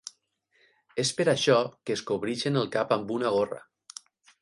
[1.03, 3.65] És per això que es cobreixen el cap amb una gorra.